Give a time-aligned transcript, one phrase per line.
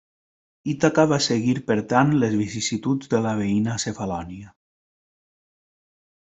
[0.71, 4.53] Ítaca va seguir per tant les vicissituds de la veïna Cefalònia.